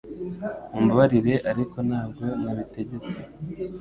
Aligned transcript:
Mumbabarire 0.71 1.35
ariko 1.51 1.77
ntabwo 1.87 2.21
nabitegetse 2.43 3.19